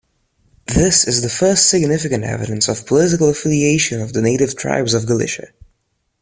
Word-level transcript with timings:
This 0.65 1.07
is 1.07 1.21
the 1.21 1.29
first 1.29 1.69
significant 1.69 2.23
evidence 2.23 2.67
of 2.67 2.87
political 2.87 3.29
affiliation 3.29 4.01
of 4.01 4.15
native 4.15 4.55
tribes 4.57 4.95
of 4.95 5.05
Galicia. 5.05 5.49